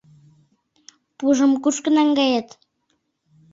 [1.17, 2.47] —Пужым кушко наҥгает?